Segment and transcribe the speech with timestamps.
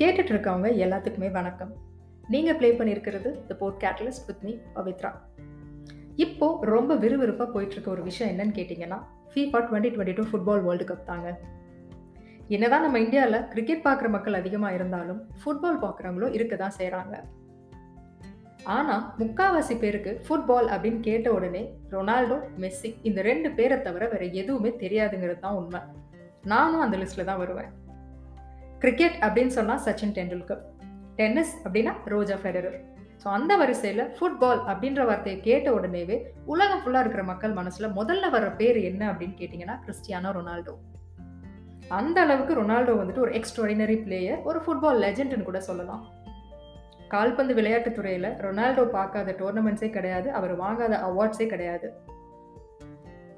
[0.00, 1.72] கேட்டுட்டு இருக்கவங்க எல்லாத்துக்குமே வணக்கம்.
[2.32, 5.10] நீங்கள் ப்ளே பண்ணியிருக்கிறது the board catalyst with me Pavithra.
[6.24, 8.98] இப்போ ரொம்ப விறுவிறுப்பாக போயிட்டுருக்க ஒரு விஷயம் என்னன்னு கேட்டிங்கன்னா
[9.32, 11.28] FIFA twenty twenty two football world cup தாங்க.
[12.56, 17.16] என்னதான் நம்ம இந்தியாவில் கிரிக்கெட் பார்க்குற மக்கள் அதிகமாக இருந்தாலும் ஃபுட்பால் பார்க்குறவங்களும் இருக்க தான் செய்கிறாங்க
[18.76, 21.62] ஆனால் முக்காவாசி பேருக்கு ஃபுட்பால் அப்படின்னு கேட்ட உடனே
[21.96, 25.82] ரொனால்டோ மெஸ்ஸி இந்த ரெண்டு பேரை தவிர வேறு எதுவுமே தெரியாதுங்கிறது தான் உண்மை.
[26.54, 27.70] நானும் அந்த லிஸ்ட்டில் தான் வருவேன்.
[28.82, 30.60] கிரிக்கெட் அப்படின்னு சொன்னால் சச்சின் டெண்டுல்கர்.
[31.18, 32.78] டென்னிஸ் அப்படின்னா ரோஜா ஃபெடரர்.
[33.22, 36.16] ஸோ அந்த வரிசையில் ஃபுட்பால் அப்படின்ற வார்த்தையை கேட்ட உடனேவே
[36.52, 40.74] உலகம் ஃபுல்லாக இருக்கிற மக்கள் மனசில் முதல்ல வர பேர் என்ன அப்படின்னு கேட்டிங்கன்னா கிறிஸ்டியானோ ரொனால்டோ.
[41.98, 46.02] அந்த அளவுக்கு ரொனால்டோ வந்துட்டு ஒரு எக்ஸ்ட்ராடினரி பிளேயர் ஒரு ஃபுட்பால் லெஜெண்ட்னு கூட சொல்லலாம்.
[47.14, 51.88] கால்பந்து விளையாட்டு துறையில் ரொனால்டோ பார்க்காத டோர்னமெண்ட்ஸே கிடையாது அவர் வாங்காத அவார்ட்ஸே கிடையாது.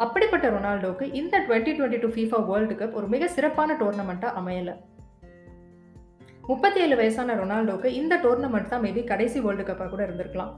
[0.04, 4.74] அப்படிப்பட்ட ரொனால்டோக்கு இந்த twenty twenty two FIFA world cup ஒரு மிக சிறப்பான டோர்னமெண்ட்டாக அமையலை.
[6.48, 10.52] முப்பத்தேழு வயசான ரொனால்டோக்கு இந்த டோர்னமெண்ட் தான் மேபி கடைசி வேர்ல்டு கப்பாக கூட இருந்திருக்கலாம்.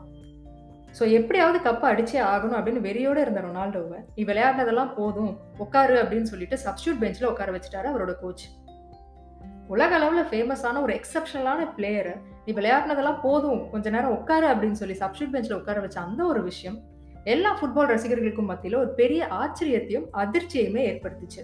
[0.99, 5.33] ஸோ எப்படியாவது கப்பை அடிச்சே ஆகணும் அப்படின்னு வெறியோடு இருந்த ரொனால்டோவை நீ விளையாடுனதெல்லாம் போதும்
[5.65, 8.45] உட்காரு அப்படின்னு சொல்லிட்டு சப்ஸ்டியூட் பெஞ்சில் உட்கார வச்சுட்டாரு அவரோட கோச்
[9.75, 12.15] உலக அளவில் ஃபேமஸான ஒரு எக்ஸப்ஷனலான பிளேயரை
[12.47, 16.79] நீ விளையாடினதெல்லாம் போதும் கொஞ்ச நேரம் உட்காரு அப்படின்னு சொல்லி சப்ஸ்டியூட் பெஞ்சில் உட்கார வச்ச அந்த ஒரு விஷயம்
[17.25, 21.43] எல்லா ஃபுட்பால் ரசிகர்களுக்கும் மத்தியில் ஒரு பெரிய ஆச்சரியத்தையும் அதிர்ச்சியுமே ஏற்படுத்துச்சு.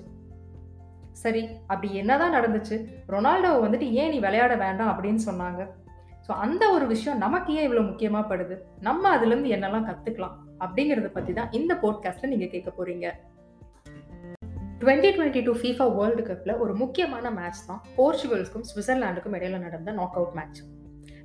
[1.22, 2.76] சரி அப்படி என்னதான் நடந்துச்சு?
[3.14, 5.62] ரொனால்டோவை வந்துட்டு ஏன் நீ விளையாட வேண்டாம் அப்படின்னு சொன்னாங்க.
[6.26, 8.56] ஸோ அந்த ஒரு விஷயம் நமக்கு ஏன் இவ்வளோ முக்கியமாக படுது?
[8.88, 13.06] நம்ம அதுலேருந்து என்னெல்லாம் கற்றுக்கலாம் அப்படிங்கிறத பற்றி தான் இந்த போட்காஸ்ட்டில் நீங்கள் கேட்க போகிறீங்க
[14.82, 20.16] twenty twenty two FIFA world கப்பில் ஒரு முக்கியமான மேட்ச் தான் போர்ச்சுகல்ஸ்க்கும் சுவிட்சர்லாண்டுக்கும் இடையில நடந்த நாக்
[20.20, 20.60] அவுட் மேட்ச்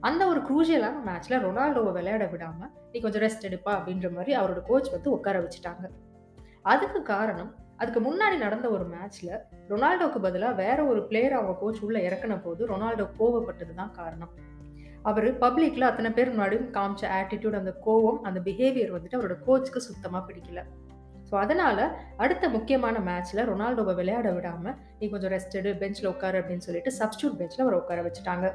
[0.08, 4.92] அந்த ஒரு குரூஷியலான மேட்ச்சில் ரொனால்டோவை விளையாட விடாமல் நீ கொஞ்சம் ரெஸ்ட் எடுப்பா அப்படின்ற மாதிரி அவரோட கோச்
[4.92, 5.86] வந்து உட்கார வச்சுட்டாங்க.
[6.72, 9.30] அதுக்கு காரணம் அதுக்கு முன்னாடி நடந்த ஒரு மேட்ச்ல
[9.70, 14.32] ரொனால்டோக்கு பதிலாக வேற ஒரு பிளேயர் அவங்க கோச் உள்ள இறக்கின போது ரொனால்டோ கோவப்பட்டது தான் காரணம்.
[15.02, 20.34] அவர் பப்ளிக்ல அத்தனை பேர் முன்னாடியும் காமிச்ச ஆட்டிடியூட் அந்த கோவம் அந்த பிஹேவியர் வந்துட்டு அவரோட கோச்சுக்கு சுத்தமாக
[20.34, 20.62] பிடிக்கல.
[21.30, 26.66] ஸோ அதனால அடுத்த முக்கியமான மேட்ச்ல ரொனால்டோவை விளையாட விடாம நீ கொஞ்சம் ரெஸ்ட் எடு பெஞ்சில் உட்காரு அப்படின்னு
[26.68, 28.48] சொல்லிட்டு சப்ஸ்டியூட் பெஞ்சில் அவரை உட்கார வச்சுட்டாங்க.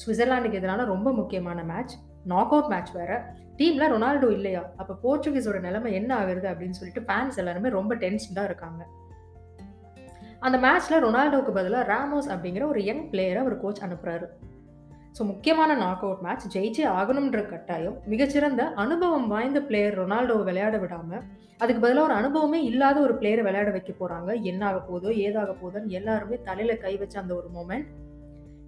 [0.00, 1.94] சுவிட்சர்லாண்டுக்கு எதிரான ரொம்ப முக்கியமான மேட்ச்
[2.24, 3.12] நாக் அவுட் மேட்ச் வேற.
[3.58, 4.62] டீம்ல ரொனால்டோ இல்லையா?
[4.76, 8.82] அப்ப போர்ச்சுகீஸோட நிலைமை என்ன ஆகுது அப்படின்னு சொல்லிட்டு ஃபேன்ஸ் எல்லாருமே ரொம்ப டென்ஷன்டா இருக்காங்க.
[10.40, 14.26] அந்த மேட்ச்ல ரொனால்டோக்கு பதிலாக ராமோஸ் அப்படிங்கிற ஒரு யங் பிளேயரை ஒரு கோச் அனுப்புறாரு.
[15.18, 17.96] ஸோ முக்கியமான நாக் அவுட் மேட்ச் ஜெயிச்சே ஆகணுன்ற கட்டாயம்.
[18.06, 21.20] மிகச்சிறந்த அனுபவம் வாய்ந்த பிளேயர் ரொனால்டோவை விளையாட விடாம
[21.58, 24.30] அதுக்கு பதிலாக ஒரு அனுபவமே இல்லாத ஒரு பிளேயரை விளையாட வைக்க போறாங்க.
[24.50, 27.86] என்னாக போதோ ஏதாக போதோன்னு எல்லாருமே தலையில கை வச்ச அந்த ஒரு மூமெண்ட்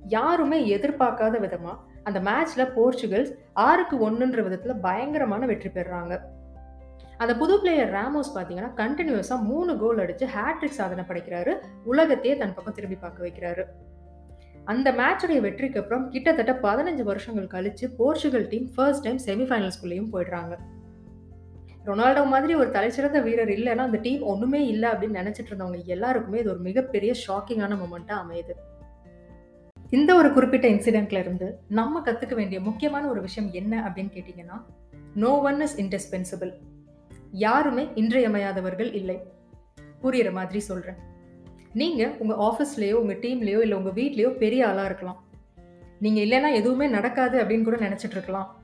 [0.09, 3.33] யாருமே எதிர்பார்க்காத விதமாக அந்த மேட்ச்ல போர்ச்சுகல்ஸ்
[3.67, 6.15] ஆறுக்கு ஒன்றுன்ற விதத்துல பயங்கரமான வெற்றி பெறுறாங்க.
[7.23, 11.53] அந்த புது பிளேயர் ராமோஸ் பார்த்தீங்கன்னா கண்டினியூஸாக மூணு கோல் அடிச்சு ஹேட்ரிக் சாதனை படைக்கிறாரு.
[11.85, 13.65] உலகத்தையே தன் பக்கம் திரும்பி பார்க்க வைக்கிறாரு.
[14.73, 20.55] அந்த மேட்சுடைய வெற்றிக்கு அப்புறம் கிட்டத்தட்ட பதினஞ்சு வருஷங்கள் கழிச்சு போர்ச்சுகல் டீம் ஃபர்ஸ்ட் டைம் செமிஃபைனல்ஸ்குள்ளேயும் போயிடுறாங்க.
[21.89, 26.51] ரொனால்டோ மாதிரி ஒரு தலைச்சிறந்த வீரர் இல்லைன்னா அந்த டீம் ஒன்றுமே இல்லை அப்படின்னு நினச்சிட்டு இருந்தவங்க எல்லாருக்குமே இது
[26.51, 28.55] ஒரு மிகப்பெரிய ஷாக்கிங்கான மூமெண்ட்டாக அமையுது.
[29.91, 34.63] இந்த ஒரு குறிப்பிட்ட இன்சிடென்ட்ல இருந்து நம்ம கத்துக்க வேண்டிய முக்கியமான ஒரு விஷயம் என்ன அப்படின்னு கேட்டீங்கன்னா
[35.15, 36.53] நோ ஒன் இஸ் இன்டிஸ்பென்சிபிள்
[37.31, 39.23] யாருமே இன்றியமையாதவர்கள் இல்லை.
[40.03, 40.95] புரியுற மாதிரி சொல்றேன்.
[41.73, 45.25] நீங்க உங்க ஆஃபீஸ்லயோ உங்க டீம்லயோ இல்லை உங்க வீட்லயோ பெரிய ஆளா இருக்கலாம்.
[46.01, 48.63] நீங்க இல்லைன்னா எதுவுமே நடக்காது அப்படின்னு கூட நினைச்சிட்டு இருக்கலாம்.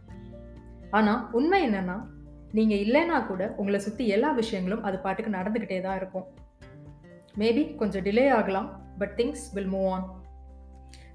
[0.90, 2.04] ஆனா உண்மை என்னன்னா
[2.52, 6.24] நீங்க இல்லைன்னா கூட உங்களை சுத்தி எல்லா விஷயங்களும் அது பாட்டுக்கு நடந்துகிட்டே தான் இருக்கும்.
[7.38, 10.21] மேபி கொஞ்சம் டிலே ஆகலாம் but things will move on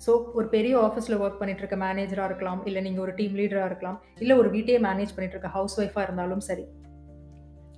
[0.02, 4.00] so ஒரு பெரிய ஆஃபீஸில் ஒர்க் பண்ணிட்டு இருக்க மேனேஜராக இருக்கலாம் இல்லை நீங்கள் ஒரு டீம் லீடராக இருக்கலாம்
[4.20, 6.66] இல்லை ஒரு வீட்டையே மேனேஜ் பண்ணிட்டு இருக்க ஹவுஸ் ஒய்ஃபாக இருந்தாலும் சரி.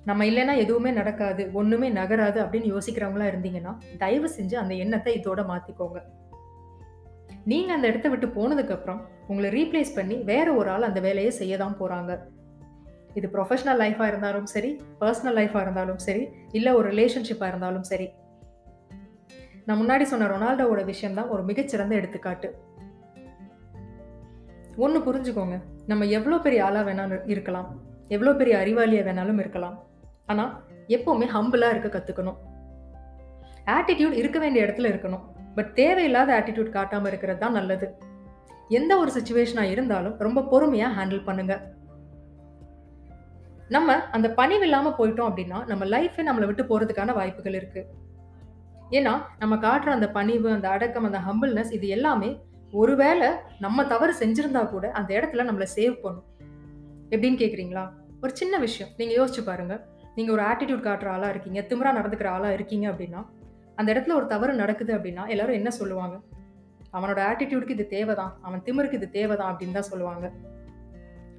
[0.06, 5.98] நம்ம இல்லைன்னா எதுவுமே நடக்காது ஒன்றுமே நகராது அப்படின்னு யோசிக்கிறவங்களா இருந்தீங்கன்னா தயவு செஞ்சு அந்த எண்ணத்தை இதோட மாற்றிக்கோங்க
[7.46, 11.78] நீங்கள் அந்த இடத்த விட்டு போனதுக்கப்புறம் உங்களை ரீப்ளேஸ் பண்ணி வேற ஒரு ஆள் அந்த வேலையை செய்ய தான்
[11.80, 12.12] போகிறாங்க
[13.16, 18.06] இது ப்ரொஃபஷனல் லைஃபாக இருந்தாலும் சரி பர்சனல் லைஃபாக இருந்தாலும் சரி இல்லை ஒரு ரிலேஷன்ஷிப்பாக இருந்தாலும் சரி
[19.66, 22.48] நான் முன்னாடி சொன்ன ரொனால்டோவோட விஷயம் தான் ஒரு மிகச்சிறந்த எடுத்துக்காட்டு.
[24.84, 25.56] ஒன்று புரிஞ்சுக்கோங்க
[25.90, 27.68] நம்ம எவ்வளோ பெரிய ஆளாக வேணாலும் இருக்கலாம்.
[28.14, 29.76] எவ்வளோ பெரிய அறிவாளியாக வேணாலும் இருக்கலாம்.
[30.32, 30.52] ஆனால்
[30.96, 32.38] எப்போவுமே ஹம்பிளாக இருக்க கற்றுக்கணும்
[33.76, 35.24] ஆட்டிடியூட் இருக்க வேண்டிய இடத்துல இருக்கணும்.
[35.56, 37.86] பட் தேவையில்லாத ஆட்டிடியூட் காட்டாமல் இருக்கிறது தான் நல்லது.
[38.78, 41.54] எந்த ஒரு சுச்சுவேஷனாக இருந்தாலும் ரொம்ப பொறுமையாக ஹேண்டில் பண்ணுங்க.
[43.76, 47.88] நம்ம அந்த பணிவில்லாமல் போயிட்டோம் அப்படின்னா நம்ம லைஃபே நம்மளை விட்டு போகிறதுக்கான வாய்ப்புகள் இருக்குது
[48.90, 52.40] ஏன்னா நம்ம காட்டுற அந்த பணிவு அந்த அடக்கம் அந்த ஹம்பிள்னஸ் இது எல்லாமே
[52.72, 53.28] ஒருவேளை
[53.58, 56.24] நம்ம தவறு செஞ்சிருந்தா கூட அந்த இடத்துல நம்மளை சேவ் பண்ணும்.
[57.10, 57.90] எப்படின்னு கேட்குறீங்களா
[58.22, 58.92] ஒரு சின்ன விஷயம்.
[58.96, 59.86] நீங்கள் யோசிச்சு பாருங்க.
[60.14, 63.26] நீங்கள் ஒரு ஆட்டிடியூட் காட்டுற ஆளாக இருக்கீங்க திமிரா நடந்துக்கிற ஆளாக இருக்கீங்க அப்படின்னா
[63.76, 66.20] அந்த இடத்துல ஒரு தவறு நடக்குது அப்படின்னா எல்லாரும் என்ன சொல்லுவாங்க?
[66.92, 68.38] அவனோட ஆட்டிடியூடுக்கு இது தேவைதான்.
[68.42, 70.32] அவன் திமிருக்கு இது தேவைதான் அப்படின்னு தான் சொல்லுவாங்க.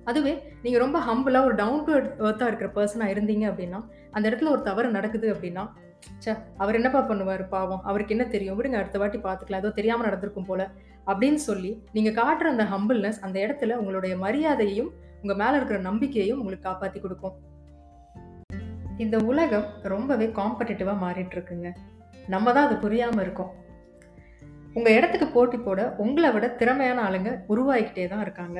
[0.04, 4.62] அதுவே நீங்கள் ரொம்ப ஹம்பிளாக ஒரு டவுன் டு எர்த்தாக இருக்கிற பர்சனாக இருந்தீங்க அப்படின்னா அந்த இடத்துல ஒரு
[4.62, 5.70] தவறு நடக்குது அப்படின்னா
[6.24, 7.84] சே அவர் என்னப்பா பண்ணுவார் பாவம்?
[7.90, 8.58] அவருக்கு என்ன தெரியும்?
[8.58, 9.62] விடுங்க அடுத்த வாட்டி பார்த்துக்கலாம்.
[9.64, 10.62] ஏதோ தெரியாமல் நடந்திருக்கும் போல.
[11.12, 16.68] அப்படின்னு சொல்லி நீங்கள் காட்டுற அந்த ஹம்பிள்னஸ் அந்த இடத்துல உங்களுடைய மரியாதையையும் உங்கள் மேலே இருக்கிற நம்பிக்கையையும் உங்களுக்கு
[16.70, 17.36] காப்பாற்றி கொடுக்கும்.
[18.98, 21.70] இந்த உலகம் ரொம்பவே காம்படிட்டிவாக மாறிட்டு இருக்குங்க
[22.28, 23.52] நம்ம தான் அது புரியாமல் இருக்கோம்.
[24.74, 28.60] உங்கள் இடத்துக்கு போட்டி போட உங்களை விட திறமையான ஆளுங்க உருவாகிக்கிட்டே தான் இருக்காங்க.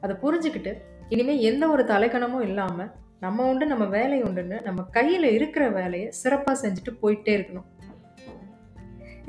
[0.00, 0.72] அதை புரிஞ்சுக்கிட்டு
[1.08, 2.92] இனிமேல் எந்த ஒரு தலைக்கணமும் இல்லாமல்
[3.24, 7.68] நம்ம உண்டு நம்ம வேலை உண்டுன்னு நம்ம கையில் இருக்கிற வேலையை சிறப்பாக செஞ்சுட்டு போயிட்டே இருக்கணும்.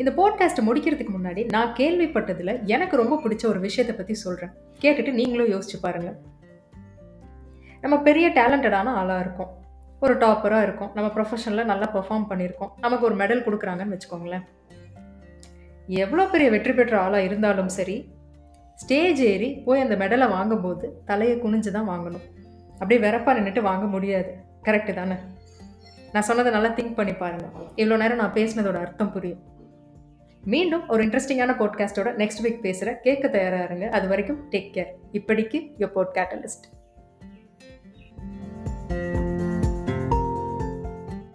[0.01, 4.51] இந்த போட்காஸ்ட்டை முடிக்கிறதுக்கு முன்னாடி நான் கேள்விப்பட்டதில் எனக்கு ரொம்ப பிடிச்ச ஒரு விஷயத்தை பற்றி சொல்கிறேன்
[4.81, 6.18] கேட்டுட்டு நீங்களும் யோசிச்சு பாருங்கள்
[7.84, 9.51] நம்ம பெரிய டேலண்டடான ஆளாக இருக்கும்.
[10.00, 10.92] ஒரு டாப்பராக இருக்கும்.
[10.94, 12.72] நம்ம ப்ரொஃபஷனில் நல்லா பெர்ஃபார்ம் பண்ணியிருக்கோம்.
[12.80, 14.45] நமக்கு ஒரு மெடல் கொடுக்குறாங்கன்னு வச்சுக்கோங்களேன்.
[16.04, 17.98] எவ்வளோ பெரிய வெற்றி பெற்ற ஆளாக இருந்தாலும் சரி
[18.81, 22.25] ஸ்டேஜ் ஏறி போய் அந்த மெடலை வாங்கும்போது தலையை குனிஞ்சு தான் வாங்கணும்.
[22.80, 24.32] அப்படியே வெறப்பா நின்றுட்டு வாங்க முடியாது.
[24.64, 25.14] கரெக்டு தானே?
[26.12, 29.44] நான் சொன்னதை நல்லா திங்க் பண்ணி பாருங்கள் இவ்வளோ நேரம் நான் பேசினதோட அர்த்தம் புரியும்.
[30.44, 33.90] மீண்டும் ஒரு இன்ட்ரெஸ்டிங்கான போட்காஸ்ட்டோட நெக்ஸ்ட் வீக் பேசுகிற கேட்க தயாராக இருங்க.
[33.90, 36.68] அது வரைக்கும் டேக் கேர் இப்படிக்கு யோ போட் கேட்டலிஸ்ட்